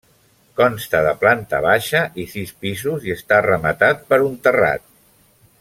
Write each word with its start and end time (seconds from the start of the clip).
Consta 0.59 1.01
de 1.07 1.11
planta 1.23 1.59
baixa 1.67 2.01
i 2.23 2.27
sis 2.33 2.55
pisos 2.65 3.07
i 3.11 3.15
està 3.19 3.41
rematat 3.51 4.05
per 4.15 4.23
un 4.31 4.37
terrat. 4.49 4.87